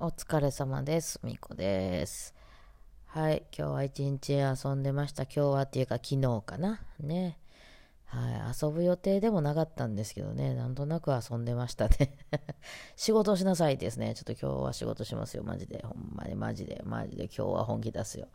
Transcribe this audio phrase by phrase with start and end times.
[0.00, 1.18] お疲れ様です。
[1.24, 2.32] みこです。
[3.06, 5.24] はい、今日は一日遊んでました。
[5.24, 6.80] 今日はっていうか昨日かな。
[7.00, 7.36] ね。
[8.04, 12.16] はい、遊ぶ予定でもなかったんですけどね、なんとなく遊んでましたね。
[12.94, 14.14] 仕事しなさいですね。
[14.14, 15.82] ちょっと今日は仕事しますよ、マジで。
[15.84, 18.28] ほんまにマジで、マジで今日は本気出すよ。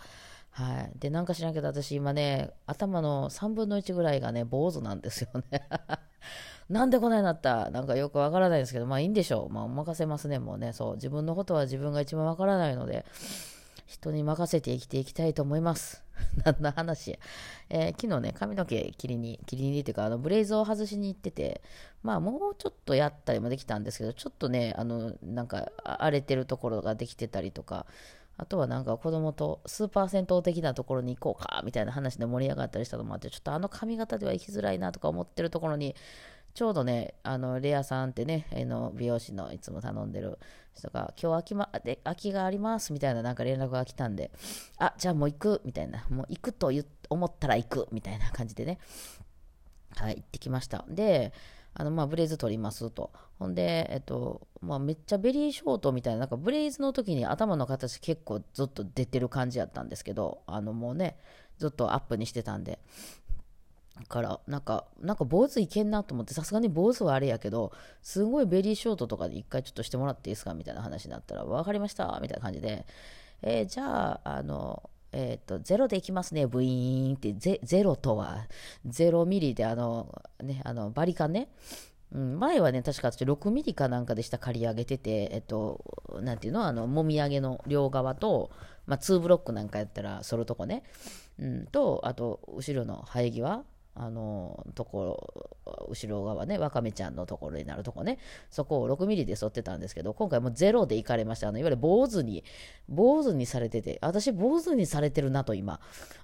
[0.49, 0.91] はい。
[0.99, 5.65] で、なんか知らんけど、私今ね、頭の3分の1ぐらいがね、坊主なんですよね。
[6.69, 7.69] なんでこないなった？
[7.71, 9.53] なんかよくわからないんですけど、まあいいんでしょう。
[9.53, 10.73] まあお任せますね、もうね。
[10.73, 10.95] そう。
[10.95, 13.05] 自分のことは自分が一番わからないので、
[13.85, 16.03] 人に任せて生きていきたいと思います。
[16.45, 17.19] 何の話。
[17.69, 21.61] えー昨日ね、髪の毛切りに、切りにっていうか、あの、ブレイズを外しに行ってて、
[22.01, 27.85] まあもうちょっとやったりもできたんですけど、ちょっとね、あの、なんか荒れてるところができてたりとか、
[28.35, 35.95] あとはなんか子供とスーパー銭湯的なところに行こうかみたいな話で盛り上がったりしたのもあって、ちょっとあの髪型では行きづらいなとか思ってるところに、
[36.53, 40.37] ちょうどね、あの、レアさんってね、あの美容師のいつも頼んでる
[40.75, 44.31] 人が、今日空き,、ま、で空きがありますみたいななんか連絡が来たんで、
[44.77, 46.71] あ、じゃあもう行くみたいな、もう行くと
[47.09, 48.77] 思ったら行くみたいな 感じでね、
[49.95, 50.85] はい、行ってきました。
[50.87, 51.33] で、
[51.73, 53.11] あの、まあ、ブレイズ取りますと。
[53.39, 61.17] ほんで、えっと、まあ、めっちゃベリーショートみたいな、なんかブレイズの時に頭の形結構ずっと出てる感じやったんですけど、あの、もうね、
[61.57, 62.79] ずっとアップにしてたんで。
[64.07, 72.85] から、なんか、なんか坊主いけんなと思って、さすがに坊主はあれやけど、すごいベリーショートとかで一回ちょっとしてもらっていいですかみたいな話になったら、わかりましたみたいな感じで、
[73.41, 78.47] えーじゃあ、あの、えっ、と、ゼロでいきますね、ブイーンって、ゼゼロとは、
[78.85, 81.49] ゼロミリで、あの、ね、あの、バリカンね。
[82.13, 85.83] うん、前はね、確か私6ミリかなんかでした刈り上げてて、えっと、
[86.21, 88.51] なんていうの、あの、もみあげの両側と、
[88.85, 90.83] まあ、2ブロックなんかやったら、そるとこね。
[91.39, 93.63] うん、と、あと、後ろの生え際。
[93.95, 98.17] あのところ後ろ側ねわかめちゃんのところになるとこね。
[98.49, 101.49] そこを6ミリで剃ってたんですけど今回もゼロで行かれました。
[101.49, 102.43] あのいわゆる坊主に
[102.89, 105.79] 坊主にされてて私坊主にされてるなと今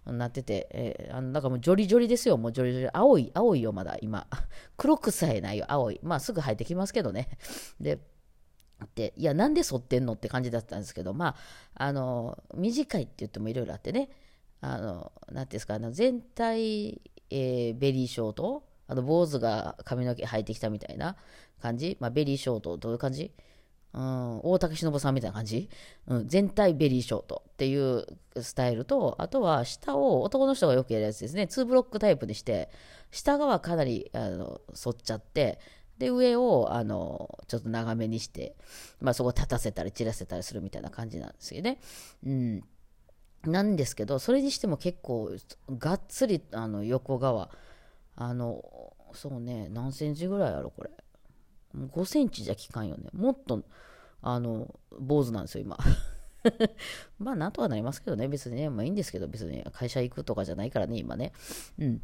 [0.06, 2.38] なってて、えーあのだかもうジョリジョリですよ。
[2.38, 2.90] もうジョリジョリ。
[2.92, 4.28] 青い青いよまだ今。
[4.78, 6.00] 黒くさえないよ青い。
[6.02, 7.30] まあすぐ生えてきますけどね。
[7.80, 8.00] で
[8.96, 11.36] でいやなんで剃ってんのって感じだったんですけどま
[11.76, 14.10] ああの短いって言ってもいろいろあってね。
[14.62, 18.64] あのなんていうんですかあの全体えーベリーショート。
[18.88, 21.16] あの坊主が髪の毛生えてきたみたいな
[21.62, 22.78] 感じ、まあ、ベリーショート。
[22.78, 23.32] どういう感じ？
[23.94, 25.70] うん、大竹しのぶさんみたいな感じ、
[26.08, 27.44] うん、全体ベリーショート。
[27.50, 28.06] っていう
[28.42, 31.44] スタイルとあとは下を男の人がよくやるやつですね。
[31.44, 32.70] 2ブロックタイプにして
[33.12, 35.60] 下側かなりあの反っちゃって
[36.00, 38.56] で上をあのちょっと長めにして、
[39.02, 41.80] まあ、そこ立たせたり散らせたりするみたいな感じなんですよね。
[42.26, 42.64] うん。
[43.46, 45.32] なんですけど、それにしても結構、
[45.78, 47.50] がっつり、あの、横側。
[48.16, 50.70] あの、そうね、何センチぐらいある？
[50.76, 50.90] これ。
[51.76, 53.10] 5センチじゃ効かんよね。
[53.14, 53.64] もっと、
[54.22, 55.78] あの、坊主なんですよ、今。
[57.20, 58.70] まあ、なんとかなりますけどね、別にね。
[58.70, 61.32] まあいいんですけど、別に会社行くとかじゃないからね、今ね。
[61.78, 62.02] うん。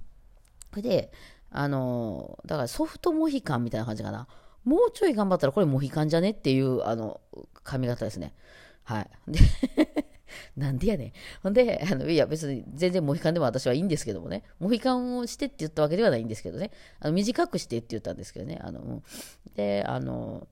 [0.71, 1.11] それで、
[1.49, 4.27] あの、だからソフトモヒカンみたいな感じかな。
[4.63, 6.31] もうちょい頑張ったらこれモヒカンじゃね？
[6.31, 7.21] っていう、あの、
[7.63, 8.33] 髪型ですね。
[8.83, 9.09] はい。
[9.27, 9.39] で
[10.57, 11.11] なんでやねん。
[11.43, 14.43] ほんで、あの、いや別に全然モヒカンでも私はいいんですけどもね。
[14.59, 16.71] モヒカンをしてって言ったわけではないんですけどね。
[16.99, 18.59] あの短くしてって言ったんですけどね。
[18.61, 19.03] あの、
[19.55, 20.47] で、あの、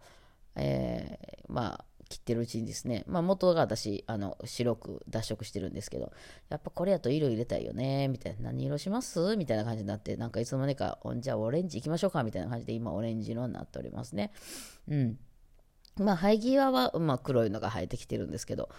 [0.55, 6.11] えーまあ、切ってるうちにですね、まあ元が私、あの、白く脱色してるんですけど、
[6.49, 8.51] やっぱこれやと色入れたいよね、みたいな。
[8.51, 9.35] 何色します？
[9.35, 14.31] みたいな感じになって、なんかいつの間にか、じゃあオレンジ行きましょうか、みたいな感じで今オレンジ色になっておりますね。
[14.87, 15.17] うん。
[15.97, 18.69] まあ、生え際は、まあ、黒いのが生えてきてるんですけど、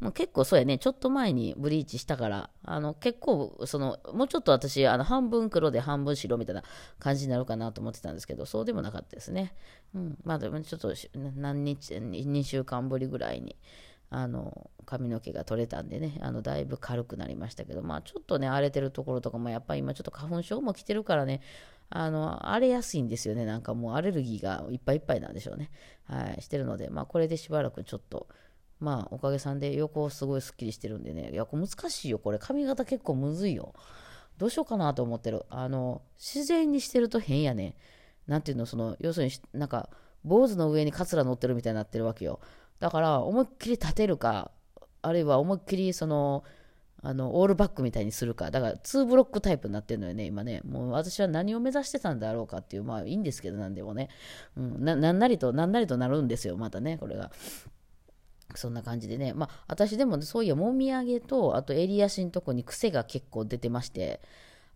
[0.00, 6.62] もう結構そうやね、ちょっと前にブリーチしたから、あの結構、そのもうちょっと私、あの半分黒で半分白みたいな
[7.00, 9.54] 感じになるかなと思ってたんですけど、そうでもなかったですね。
[9.94, 10.94] うん、まあでもちょっと
[11.36, 13.56] 何日、2週間ぶりぐらいに、
[14.10, 21.40] あの髪の毛が取れたんでね、あのだいぶ軽くなりましたけど、まあちょっとね、荒れてるところとかも、やっぱり今ちょっと花粉症も来てるからね、
[21.90, 25.70] あの荒れやすいんですよね、なんかもうアレルギーがいっぱいいっぱいなんでしょうね。
[26.04, 28.28] はい、してるので、まあこれでしばらくちょっと、
[28.80, 32.38] まあ、おかげさんで横すごいスッキリしてるんでね、いや、これ難しいよ、これ。
[32.38, 33.74] 髪型結構むずいよ。
[34.38, 35.44] どうしようかなと思ってる。
[35.50, 37.74] あの、自然にしてると変やね。
[38.28, 39.90] なんていうの、その、要するに、なんか、
[40.24, 42.40] 坊主の上にカツラ乗ってるみたいになってるわけよ。
[42.78, 44.52] だから、思いっきり立てるか、
[45.02, 46.44] あるいは思いっきり、その、
[47.02, 48.50] あの、オールバックみたいにするか。
[48.50, 50.60] だから、2ブロックタイプになってるのよね、今ね。
[50.64, 54.08] もう私は何を目指してたんだろうかっていう、まあいいんですけど、なんでもね。
[54.56, 57.30] うん、ななんなりと、なんなりとなるんですよ、またね、これが。
[58.54, 59.32] そんな感じでね。
[59.34, 64.20] まあ、私でもねそういや、もみあげと、あと襟足のとこに癖が結構出てまして、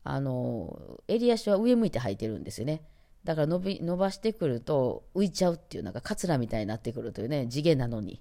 [0.05, 2.83] あの、襟足は上向いて履いてるんですよね。
[3.25, 8.21] だから伸び、伸ばしてくると浮いちゃうっていう、なんかカツラみたいになってくるというね、地毛なのに。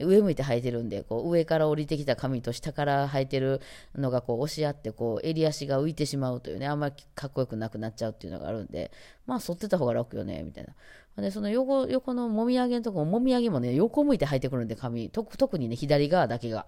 [0.00, 3.60] 上向いて生えてるんで、こう上から降りてきた髪と下から生えてる
[3.94, 8.90] のがこう押し合って、こう襟足が浮いてしまうというね、あんまりかっこよくなくなっちゃうっていうのがあるんで、
[9.26, 10.74] まあ反ってた方が楽よね、みたいな。
[11.22, 15.10] で、その横、横のもみあげのとこもみあげもね、横向いて生えてくるんで、髪。
[15.10, 16.66] 特にね、左側だけが。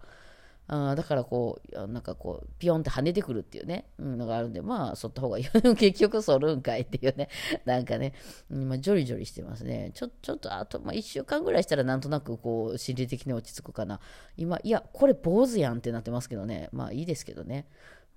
[0.68, 5.44] あだからこう、なんかこう、ピヨンって跳ねてくるっていうね、うん、のがあるんで、まあ、剃った方がいい。
[5.76, 7.28] 結局剃るんかいっていうね、
[7.64, 8.14] なんかね、
[8.50, 9.92] うん、まあ、ジョリジョリしてますね。
[9.94, 14.00] ちょ、ちょっと、あと、まあ、1週間ぐらいしたらなんとなくこう、心理的に落ち着くかな。
[14.36, 16.68] 今、いや、これ坊主やんってなってますけどね。
[16.72, 17.68] まあ、いいですけどね。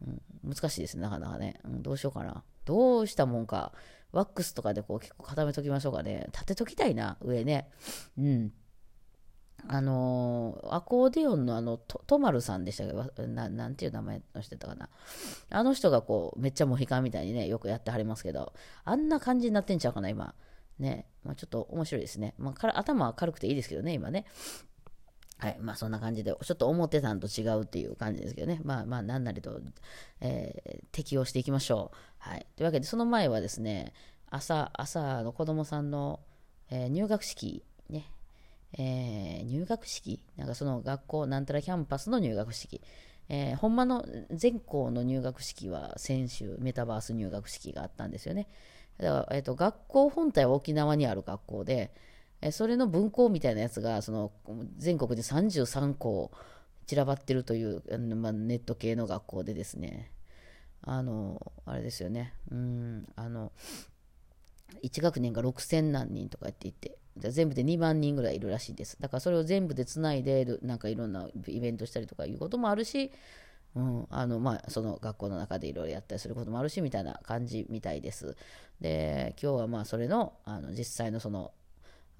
[0.01, 1.59] うん、難しいですね、なかなかね。
[1.65, 2.43] うん、どうしようかな。
[2.65, 3.73] どうしたもんか。
[4.11, 6.25] ワックスとかでこう結構固めときましょうかね。
[6.31, 7.69] 立てときたいな、上ね。
[8.17, 8.53] うん。
[9.67, 12.93] あの、アコーディオンのあの、トマルさんでしたけ？
[12.93, 14.89] ど、ななんていう名前の人だったかな。
[15.49, 18.53] あの人がこう、めっちゃモヒカンみたいにね、よくやってはりますけど、
[18.85, 20.33] あんな感じになってんちゃうかな、今。
[20.79, 21.07] ね。
[21.23, 22.33] まあ、ちょっと面白いですね。
[22.37, 24.25] まあ、頭は軽くていいですけどね、今ね。
[25.37, 25.57] はい。
[25.59, 28.59] まあ、そんな感じで、ちょっと思ってたんと違うっていう感じですけどね。
[28.63, 29.61] まあまあ、なんなりと、
[30.21, 31.97] えー、適応していきましょう。
[32.17, 32.45] はい。
[32.55, 33.93] というわけで、その前はですね、
[34.29, 36.19] 朝、朝の子供さんの、
[36.69, 38.11] えー、入学式、ね、
[38.73, 42.81] えー、入学式なんかその学校、なんたらキャンパスの入学式。
[43.31, 48.47] えー、ほんまの全校の入学式は先週メタバース入学式があったんですよね。
[48.97, 51.93] だから、えーと、学校本体は沖縄にある学校で、
[52.41, 54.31] えー、それの分校みたいなやつがその
[54.77, 56.31] 全国で33校
[56.87, 57.83] 散らばってるという、
[58.15, 60.11] まあ、ネット系の学校でですね、
[60.81, 63.51] あの、あれですよね、うん、あの、
[64.83, 66.97] 1学年が6000何人とかやって言って、
[67.29, 68.97] 全部で2万人ぐらいいるらしいです。
[68.99, 73.11] だからそれを全部でつないで、なんかいろんなイベントしたりとかいうこともあるし、
[73.75, 78.35] うん、あのまあ、その学校の中でいろいろやったりすることもあるしみたいな感じみたいです。
[78.81, 81.51] で今日はまあそれのあの実際のその、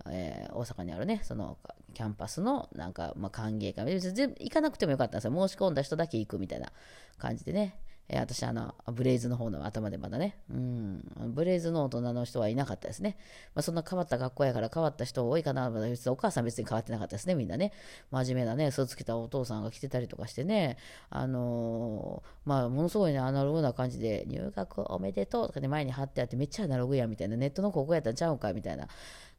[0.08, 1.58] えー、大阪にあるねその
[1.94, 6.72] キャンパスのなんか、まあ、歓迎会別に行かなくてもよかったんですよ申し込んだ人だけ行くみたいな
[7.18, 7.80] 感じでね
[8.10, 13.18] えー、私、あの、ブレイズの方の頭でまだね、うん、ブレイズの大人の人はいなかったですね。
[13.54, 17.72] まあ、そんな変わった学校やから変わった人多いかな、ま別にお母さん別に変わってなかったですね、みんなね。
[18.12, 20.78] 真面目なね、スーツ着たお父さんが来てたりとかしてね、
[21.12, 28.88] あのー、まあ、ものすごいね、アナログな感じで、入学おめでとうとかで前に貼ってあって、めっちゃアナログやみたいな、ネットの高校やったんちゃうんかみたいな。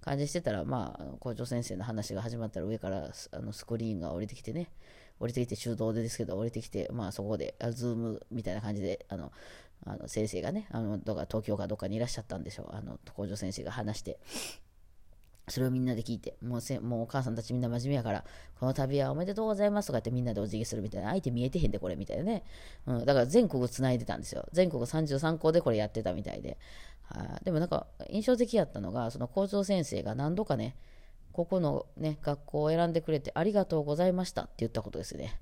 [0.01, 4.71] 感じしてたら、まあ、校長先生の話が始まったら上からあのスクリーンが降りてきてね、
[5.21, 9.33] 降りてきて、中道でですけど、降りてきて、まあそこで、ズームみたいな感じで、あの、
[9.87, 12.75] あの先生がね、あの、どか東京かどっかにいらっしゃったんでしょう。
[12.75, 14.19] あの、校長先生が話して、
[15.49, 18.25] それをみんなで聞いて、もうせもうお母さんたちみんな真面目やから、
[18.59, 22.45] この旅はおめでとうございますとかってみんなでお辞儀するみたいな、相手見えてへんでこれみたいなね。
[22.87, 24.47] うん、だから全国つないでたんですよ。
[24.53, 26.57] 全国33校でこれやってたみたいで。
[27.03, 30.77] は、でもなんか印象的やったのが、その校長先生が何度かね、
[31.33, 35.41] ここのね、学校を選んでくれてありがとうございましたって言ったことですね。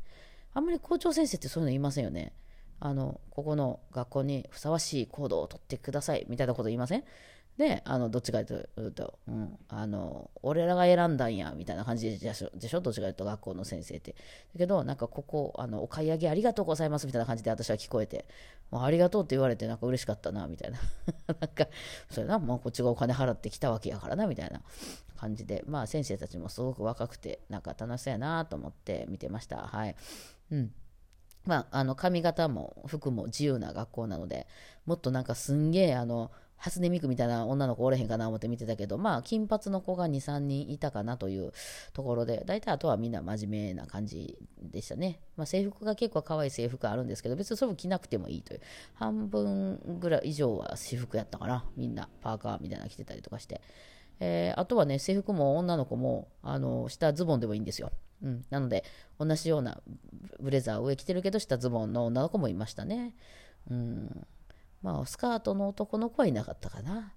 [0.54, 2.32] あんまり校長先生ってそういうの言いませんよね。
[2.80, 7.04] あの、ここの学校にふさわしい行動をとってくださいみたいなこと言いません？
[7.58, 14.12] で、あの、どっちかというと、うん、あの、俺らが選んだんや、みたいな感じでしょ、でしょどっちかというと学校の先生って。
[14.12, 14.16] だ
[14.58, 18.26] けど、なんかここ、あの、お買い上げありがとうございますみたいな感じで私は聞こえて、
[18.70, 20.78] もうありがとうって言われてなんか嬉しかったな、みたいな。
[21.40, 21.66] なんか、
[22.08, 24.62] それな、もうこっちがお金払ってきたわけやからな、みたいな
[25.16, 29.66] 感じで、まあ先生たちもすごく若くて、なんか楽しそうやなと思って見てました。
[29.66, 29.96] はい。
[30.52, 30.72] うん。
[31.48, 34.46] まあ、あの髪型も服も自由な学校なので
[34.84, 41.52] もっとなんかすんげえあの初音ミクみたいな女の子おれへんかな思って見てたけど、まあ、金髪の子が2、3人いたかなという
[41.92, 45.20] ところで、大体あとはみんな真面目な感じでしたね。
[45.36, 48.60] まあ、制服が結構可愛い制服あるんですけど、別にそれも着なくてもいいという。
[48.94, 51.64] 半分ぐらい以上は私服やったかな。
[51.76, 53.60] みんなパーカーみたいなの着てたりとかして。
[54.20, 57.92] えー、あとはね、制服も女の子も、あの、下ズボンでもいいんですよ。
[58.22, 58.44] うん。
[58.50, 58.84] なので、
[59.18, 59.80] 同じような
[60.40, 63.14] ブレザー上着てるけど、下ズボンの女の子もいましたね。
[63.70, 64.26] うん。
[64.82, 67.12] まあ、スカートの男の子はいなかったかな。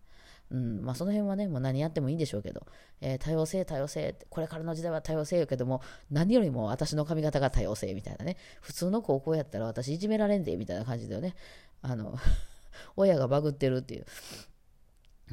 [0.51, 2.65] うん、まあその辺はね、もう何やってもいいんでしょうけど、
[2.99, 11.35] えー、多様性、多様性、これからの時代は多様性やけども、何よりも私の髪型が多様性みたいなね、普通の高校やったら私いじめられんで、みたいな感じだよね、
[11.81, 12.17] あの
[12.97, 14.05] 親がバグってるっていう、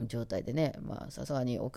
[0.07, 1.71] 状態でね、まあ、さすがに お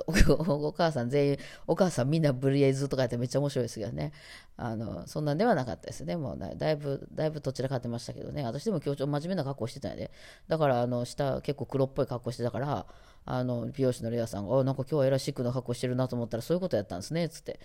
[0.76, 1.38] 母さん全員、
[1.68, 4.12] お母さんみんなブリエイズとかやってめっちゃ面白いですけどね、
[4.58, 6.16] あの、そんなんではなかったですね。
[6.16, 10.12] もうだいぶ、だいぶどちらかってましたけどね、私でも今日真面目な格好してたんやで、
[10.48, 12.86] だから、あの、下結構黒っぽい格好してたから、
[13.26, 17.60] あの、美容師のレアさんが、あ、なんか今日はエラシックな格好してるなと思ったら、そういうことやったんですね、つって。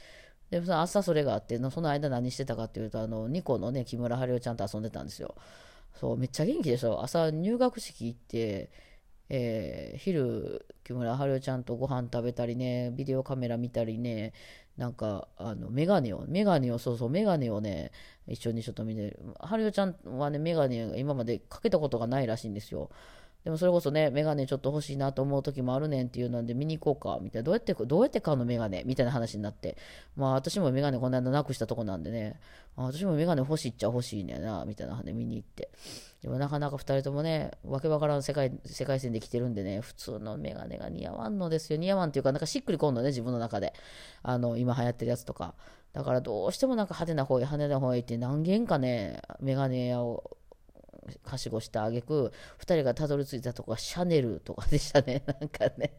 [0.51, 5.35] で、朝それがあって、その間何してたかっていうと、あの、ニコのね、木村春代ちゃんと遊んでたんですよ。
[5.95, 7.03] そう、めっちゃ元気でしょ。
[7.03, 8.71] 朝入学式行って、
[9.29, 14.33] えー、昼、木村春代ちゃんとご飯食べたりね、ビデオカメラ見たりね、
[14.77, 17.91] なんか、あの、メガネを、メガネを、そうそう、メガネをね、
[18.29, 19.19] 一緒にちょっと見てる。
[19.41, 22.91] ハリオちゃんはね、メガネ今までかけたことがないらしいんですよ。
[23.47, 27.45] でもそれこそね、メガネちょっと欲しいなと思う時もあるねんっていうので見に行こうか、みたいな。
[27.45, 29.77] どうやって、どうやって買うのメガネみたいな話になって。
[30.17, 32.41] まあ私もメガネこの間なくしたとこなんでね、
[32.75, 35.71] 私もメガネ欲しいっちゃ欲しいねんな、みたいな話で見に行って。
[36.23, 41.79] でもなかなか2人ともね、わけわからん世界、世界線で来てるんでね、普通のメガネが似合わんのですよ。
[41.79, 43.75] 似合わんっていうか、なんかしっくりこんのね、自分の中で。
[44.25, 45.55] あの、今流行ってるやつとか。
[45.93, 50.37] だからどうしてもなんか派手な方へ派手な方へって何軒かね、メガネ屋を
[51.25, 55.23] はしごしたあげく、2人がたどり着いたとこはシャネルとかでしたね。
[55.27, 55.93] なんかね。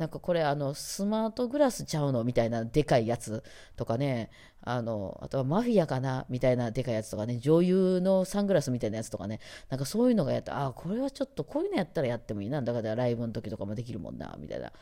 [0.00, 3.42] なんかこれあのスマートグラスちゃうのみたいなでかいやつ
[3.76, 4.30] とかね、
[4.62, 6.24] あの、あとはマフィアかな？
[6.30, 12.62] みたいなでかいやつとかね、女優のサングラスみたいなやつとかね、なんかそういうのがやったああ、これはちょっとこういうのやったらやってもいいな。
[12.62, 14.72] だからライブの時とかもできるもんな、みたいな。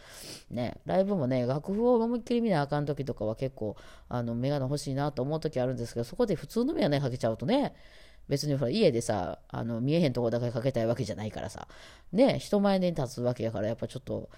[0.52, 3.74] ね、ライブもね、楽譜を思いっきり見なあかん時とかは結構、
[4.08, 7.74] あの、メガネ欲しいなと思う時あるんですけど、そこで普通のメガネかけちゃうとね、
[8.28, 11.68] 別にほら家でさ、あの見えへんとこだけかけたいわけじゃないからさ、
[12.12, 14.28] ね、人前に立つわけやから、やっぱちょっと、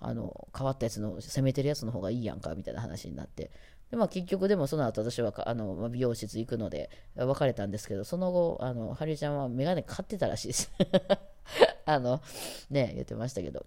[0.00, 3.50] あの変わったやつの攻めてるやつの方がいいやんかみたいな話になって
[3.90, 10.70] で、まあ、結局でもその後私はあの美容室行くので別れたんですけどその後あのハリちゃんは眼鏡買ってたらしいです
[11.84, 12.20] あの
[12.70, 13.66] ね言ってましたけど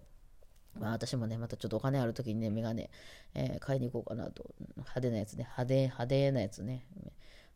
[0.78, 2.88] まあ私もね、またちょっとお金ある時にね、メガネ、
[3.34, 4.54] えー、買いに行こうかなと。
[4.76, 5.44] 派手なやつね。
[5.44, 6.86] 派手、派手なやつね。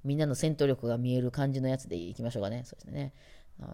[0.06, 2.62] みんなの戦闘力が見える感じのやつでいきましょうかね。
[2.64, 3.12] そうですね。
[3.58, 3.68] ま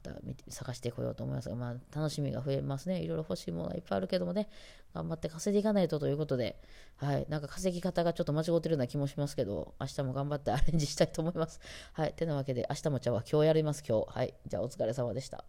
[0.00, 3.00] た見て探してこようと思いますが、まあ、楽しみが増えますね。
[3.00, 4.48] いろいろ欲しいものがいっぱいあるけどもね、
[4.92, 6.60] 頑張って稼いでいかないとということで、
[6.96, 11.58] はい、なんか稼ぎ方がちょっと間違ってるような気もしますけど、明日も頑張ってアレンジしたいと思います。
[11.94, 14.06] はい、てなわけで、明日も茶は今日やります、今日。
[14.08, 15.44] はい、じゃあお疲れ様でした。